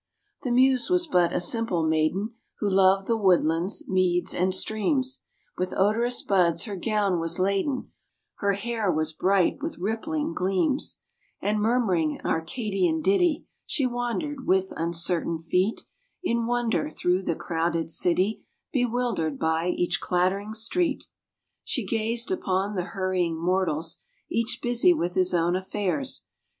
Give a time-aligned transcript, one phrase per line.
[0.41, 5.19] The Muse was but a simple maiden, Who loved the woodlands, meads and streams,
[5.59, 7.91] With odorous buds her gown was laden,
[8.37, 10.97] Her hair was bright with rippling gleams;
[11.39, 15.85] And murmuring an Arcadian ditty, She wandered, with uncertain feet,
[16.23, 18.41] In wonder, through the crowded city,
[18.73, 21.03] Bewildered by each clattering street.
[21.63, 23.99] She gazed upon the hurrying mortals,
[24.31, 26.25] Each busy with his own affairs.